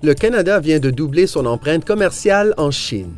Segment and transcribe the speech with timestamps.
[0.00, 3.16] Le Canada vient de doubler son empreinte commerciale en Chine.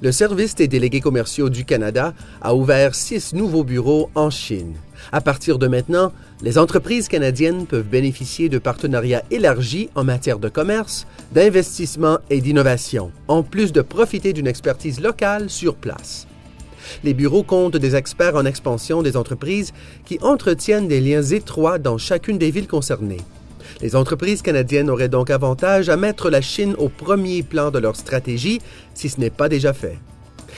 [0.00, 4.76] Le Service des délégués commerciaux du Canada a ouvert six nouveaux bureaux en Chine.
[5.12, 6.10] À partir de maintenant,
[6.40, 13.12] les entreprises canadiennes peuvent bénéficier de partenariats élargis en matière de commerce, d'investissement et d'innovation,
[13.28, 16.26] en plus de profiter d'une expertise locale sur place.
[17.04, 19.74] Les bureaux comptent des experts en expansion des entreprises
[20.06, 23.20] qui entretiennent des liens étroits dans chacune des villes concernées.
[23.80, 27.96] Les entreprises canadiennes auraient donc avantage à mettre la Chine au premier plan de leur
[27.96, 28.60] stratégie
[28.94, 29.98] si ce n'est pas déjà fait.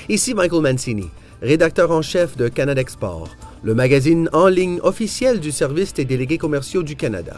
[0.08, 1.08] Ici Michael Mancini,
[1.40, 3.28] rédacteur en chef de Canada Export,
[3.62, 7.36] le magazine en ligne officiel du service des délégués commerciaux du Canada.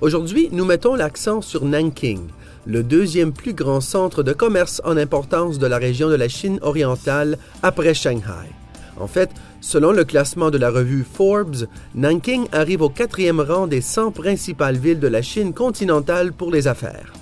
[0.00, 2.20] Aujourd'hui, nous mettons l'accent sur Nanking,
[2.66, 6.58] le deuxième plus grand centre de commerce en importance de la région de la Chine
[6.62, 8.50] orientale après Shanghai.
[8.98, 13.80] En fait, selon le classement de la revue Forbes, Nanking arrive au quatrième rang des
[13.80, 17.12] 100 principales villes de la Chine continentale pour les affaires.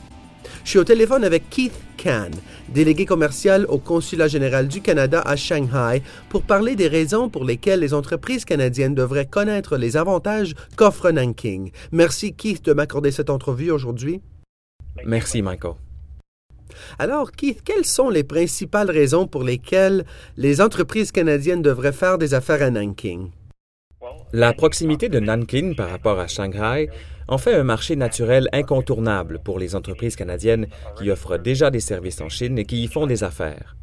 [0.64, 2.30] Je suis au téléphone avec Keith Kan,
[2.70, 7.80] délégué commercial au Consulat général du Canada à Shanghai, pour parler des raisons pour lesquelles
[7.80, 11.70] les entreprises canadiennes devraient connaître les avantages qu'offre Nanking.
[11.92, 14.22] Merci Keith de m'accorder cette entrevue aujourd'hui.
[15.04, 15.74] Merci Michael.
[16.98, 20.04] Alors, Keith, quelles sont les principales raisons pour lesquelles
[20.36, 23.30] les entreprises canadiennes devraient faire des affaires à Nanking?
[24.32, 26.88] La proximité de Nanking par rapport à Shanghai
[27.28, 30.66] en fait un marché naturel incontournable pour les entreprises canadiennes
[30.98, 33.76] qui offrent déjà des services en Chine et qui y font des affaires.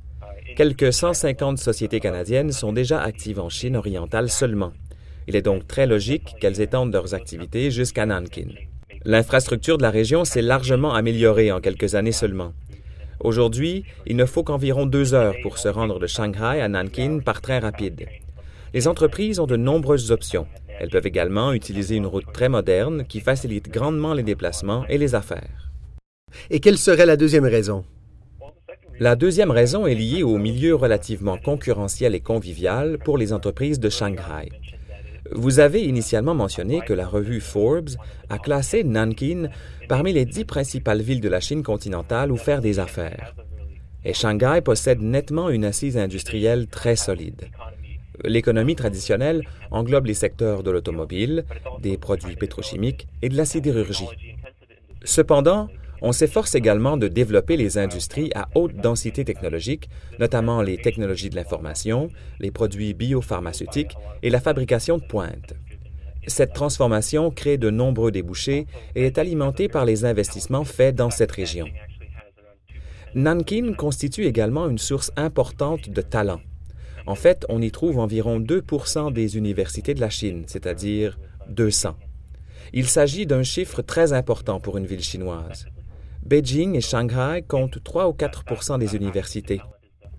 [0.56, 4.74] Quelques 150 sociétés canadiennes sont déjà actives en Chine orientale seulement.
[5.28, 8.54] Il est donc très logique qu'elles étendent leurs activités jusqu'à Nanking.
[9.06, 12.54] L'infrastructure de la région s'est largement améliorée en quelques années seulement.
[13.24, 17.42] Aujourd'hui, il ne faut qu'environ deux heures pour se rendre de Shanghai à Nanking par
[17.42, 18.08] train rapide.
[18.74, 20.48] Les entreprises ont de nombreuses options.
[20.80, 25.14] Elles peuvent également utiliser une route très moderne qui facilite grandement les déplacements et les
[25.14, 25.70] affaires.
[26.50, 27.84] Et quelle serait la deuxième raison?
[29.00, 33.90] La deuxième raison est liée au milieu relativement concurrentiel et convivial pour les entreprises de
[33.90, 34.50] Shanghai.
[35.34, 37.92] Vous avez initialement mentionné que la revue Forbes
[38.30, 39.48] a classé Nanking
[39.88, 43.34] parmi les dix principales villes de la Chine continentale où faire des affaires.
[44.04, 47.50] Et Shanghai possède nettement une assise industrielle très solide.
[48.24, 51.46] L'économie traditionnelle englobe les secteurs de l'automobile,
[51.82, 54.10] des produits pétrochimiques et de la sidérurgie.
[55.04, 55.70] Cependant,
[56.02, 59.90] on s'efforce également de développer les industries à haute densité technologique,
[60.20, 65.54] notamment les technologies de l'information, les produits biopharmaceutiques et la fabrication de pointe.
[66.28, 71.32] Cette transformation crée de nombreux débouchés et est alimentée par les investissements faits dans cette
[71.32, 71.68] région.
[73.14, 76.42] Nankin constitue également une source importante de talents.
[77.08, 81.20] En fait, on y trouve environ 2% des universités de la Chine, c'est-à-dire
[81.50, 81.96] 200.
[82.74, 85.66] Il s'agit d'un chiffre très important pour une ville chinoise.
[86.26, 89.62] Beijing et Shanghai comptent 3 ou 4 des universités.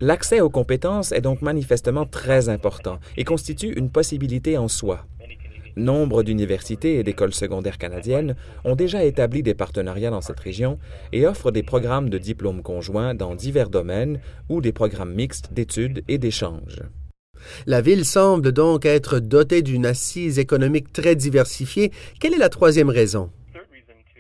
[0.01, 5.07] L'accès aux compétences est donc manifestement très important et constitue une possibilité en soi.
[5.77, 10.79] Nombre d'universités et d'écoles secondaires canadiennes ont déjà établi des partenariats dans cette région
[11.13, 16.03] et offrent des programmes de diplômes conjoints dans divers domaines ou des programmes mixtes d'études
[16.09, 16.83] et d'échanges.
[17.67, 21.91] La ville semble donc être dotée d'une assise économique très diversifiée.
[22.21, 23.31] Quelle est la troisième raison?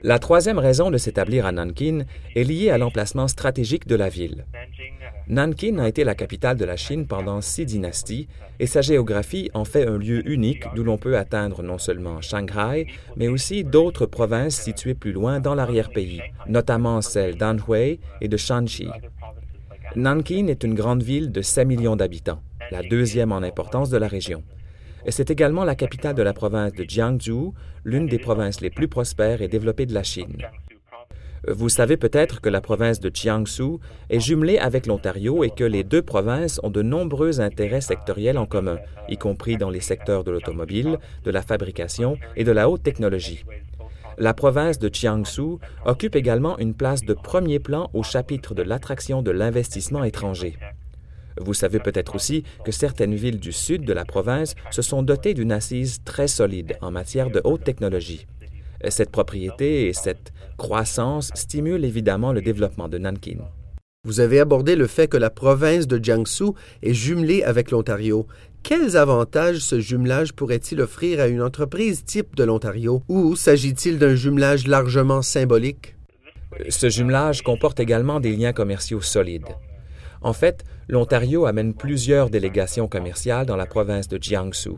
[0.04, 2.00] La troisième raison de s'établir à Nankin
[2.34, 4.46] est liée à l'emplacement stratégique de la ville.
[5.28, 8.26] Nankin a été la capitale de la Chine pendant six dynasties
[8.58, 12.88] et sa géographie en fait un lieu unique d'où l'on peut atteindre non seulement Shanghai,
[13.16, 18.88] mais aussi d'autres provinces situées plus loin dans l'arrière-pays, notamment celles d'Anhui et de Shanxi.
[19.94, 22.42] Nankin est une grande ville de 7 millions d'habitants,
[22.72, 24.42] la deuxième en importance de la région.
[25.08, 27.50] C'est également la capitale de la province de Jiangsu,
[27.84, 30.36] l'une des provinces les plus prospères et développées de la Chine.
[31.48, 33.78] Vous savez peut-être que la province de Jiangsu
[34.10, 38.46] est jumelée avec l'Ontario et que les deux provinces ont de nombreux intérêts sectoriels en
[38.46, 42.84] commun, y compris dans les secteurs de l'automobile, de la fabrication et de la haute
[42.84, 43.44] technologie.
[44.18, 49.20] La province de Jiangsu occupe également une place de premier plan au chapitre de l'attraction
[49.20, 50.56] de l'investissement étranger.
[51.40, 55.34] Vous savez peut-être aussi que certaines villes du sud de la province se sont dotées
[55.34, 58.26] d'une assise très solide en matière de haute technologie.
[58.88, 63.38] Cette propriété et cette croissance stimulent évidemment le développement de Nankin.
[64.04, 68.26] Vous avez abordé le fait que la province de Jiangsu est jumelée avec l'Ontario.
[68.64, 73.04] Quels avantages ce jumelage pourrait-il offrir à une entreprise type de l'Ontario?
[73.08, 75.94] Ou s'agit-il d'un jumelage largement symbolique?
[76.68, 79.46] Ce jumelage comporte également des liens commerciaux solides.
[80.22, 84.72] En fait, l'Ontario amène plusieurs délégations commerciales dans la province de Jiangsu.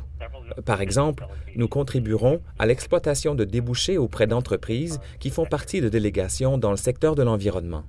[0.65, 1.27] Par exemple,
[1.57, 6.77] nous contribuerons à l'exploitation de débouchés auprès d'entreprises qui font partie de délégations dans le
[6.77, 7.85] secteur de l'environnement.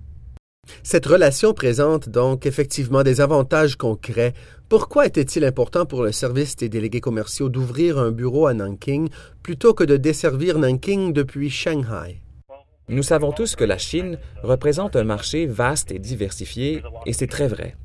[0.83, 4.33] Cette relation présente donc effectivement des avantages concrets.
[4.67, 9.09] Pourquoi était-il important pour le service des délégués commerciaux d'ouvrir un bureau à Nanking
[9.43, 12.24] plutôt que de desservir Nanking depuis Shanghai?
[12.87, 17.47] Nous savons tous que la Chine représente un marché vaste et diversifié, et c'est très
[17.47, 17.75] vrai.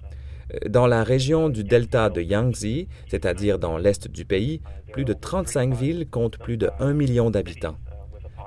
[0.69, 4.61] Dans la région du delta de Yangtze, c'est-à-dire dans l'est du pays,
[4.93, 7.79] plus de 35 villes comptent plus de 1 million d'habitants.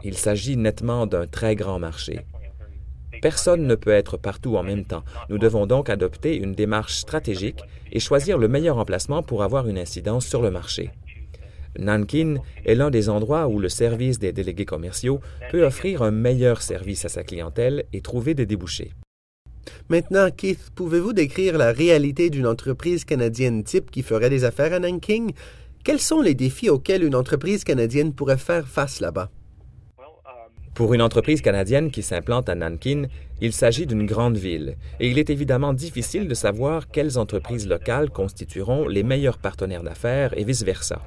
[0.04, 2.20] Il s'agit nettement d'un très grand marché.
[3.24, 5.04] Personne ne peut être partout en même temps.
[5.30, 7.62] Nous devons donc adopter une démarche stratégique
[7.92, 10.92] et choisir le meilleur emplacement pour avoir une incidence sur le marché.
[11.80, 12.36] Nankin
[12.66, 15.20] est l'un des endroits où le service des délégués commerciaux
[15.52, 18.92] peut offrir un meilleur service à sa clientèle et trouver des débouchés.
[19.90, 24.80] Maintenant, Keith, pouvez-vous décrire la réalité d'une entreprise canadienne type qui ferait des affaires à
[24.80, 25.32] Nanking?
[25.84, 29.30] Quels sont les défis auxquels une entreprise canadienne pourrait faire face là-bas?
[30.74, 33.04] Pour une entreprise canadienne qui s'implante à Nankin,
[33.42, 38.10] il s'agit d'une grande ville, et il est évidemment difficile de savoir quelles entreprises locales
[38.10, 41.02] constitueront les meilleurs partenaires d'affaires et vice-versa.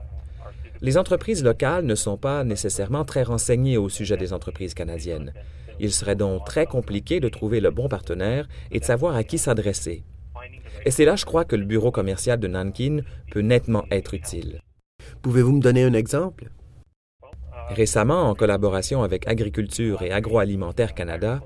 [0.82, 5.32] Les entreprises locales ne sont pas nécessairement très renseignées au sujet des entreprises canadiennes.
[5.81, 9.38] Il serait donc très compliqué de trouver le bon partenaire et de savoir à qui
[9.38, 10.05] s'adresser.
[10.84, 13.00] Et c'est là, je crois, que le bureau commercial de Nankin
[13.31, 14.61] peut nettement être utile.
[15.23, 16.50] Pouvez-vous me donner un exemple?
[17.69, 21.40] Récemment, en collaboration avec Agriculture et Agroalimentaire Canada,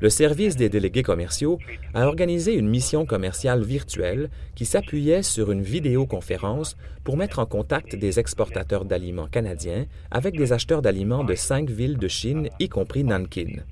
[0.00, 1.58] le service des délégués commerciaux
[1.94, 7.96] a organisé une mission commerciale virtuelle qui s'appuyait sur une vidéoconférence pour mettre en contact
[7.96, 13.04] des exportateurs d'aliments canadiens avec des acheteurs d'aliments de cinq villes de Chine, y compris
[13.04, 13.62] Nankin.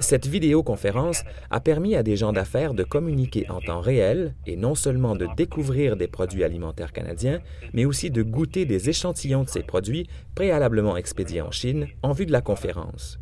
[0.00, 4.76] Cette vidéoconférence a permis à des gens d'affaires de communiquer en temps réel et non
[4.76, 7.40] seulement de découvrir des produits alimentaires canadiens,
[7.72, 10.06] mais aussi de goûter des échantillons de ces produits
[10.36, 13.18] préalablement expédiés en Chine en vue de la conférence.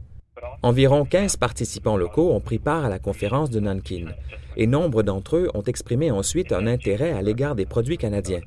[0.63, 4.07] Environ 15 participants locaux ont pris part à la conférence de Nankin,
[4.57, 8.41] et nombre d'entre eux ont exprimé ensuite un intérêt à l'égard des produits canadiens.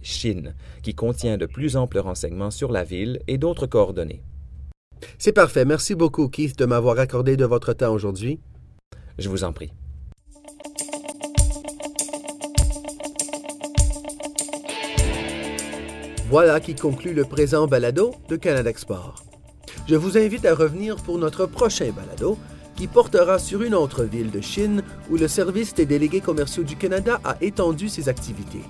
[0.00, 4.22] Chine, qui contient de plus amples renseignements sur la ville et d'autres coordonnées.
[5.18, 5.66] C'est parfait.
[5.66, 8.40] Merci beaucoup, Keith, de m'avoir accordé de votre temps aujourd'hui.
[9.18, 9.74] Je vous en prie.
[16.28, 19.25] Voilà qui conclut le présent balado de Canada Export.
[19.88, 22.36] Je vous invite à revenir pour notre prochain balado
[22.74, 26.76] qui portera sur une autre ville de Chine où le service des délégués commerciaux du
[26.76, 28.64] Canada a étendu ses activités.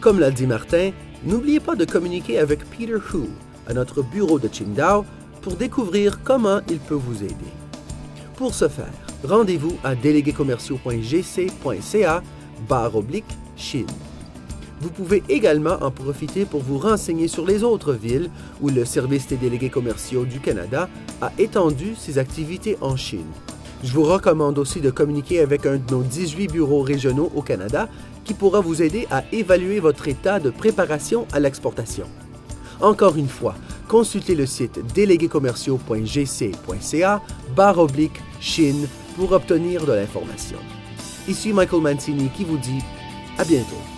[0.00, 0.90] Comme l'a dit Martin,
[1.24, 3.28] n'oubliez pas de communiquer avec Peter Hu
[3.68, 5.04] à notre bureau de Qingdao
[5.42, 7.34] pour découvrir comment il peut vous aider.
[8.36, 8.86] Pour ce faire,
[9.24, 12.22] rendez-vous à déléguéscommerciaux.gc.ca
[12.68, 13.86] barre oblique Chine.
[14.80, 18.30] Vous pouvez également en profiter pour vous renseigner sur les autres villes
[18.60, 20.88] où le Service des délégués commerciaux du Canada
[21.20, 23.26] a étendu ses activités en Chine.
[23.82, 27.88] Je vous recommande aussi de communiquer avec un de nos 18 bureaux régionaux au Canada
[28.24, 32.06] qui pourra vous aider à évaluer votre état de préparation à l'exportation.
[32.80, 33.54] Encore une fois,
[33.88, 37.22] consultez le site déléguéscommerciaux.gc.ca
[37.56, 40.58] barre oblique Chine pour obtenir de l'information.
[41.26, 42.82] Ici Michael Mancini qui vous dit
[43.38, 43.97] à bientôt.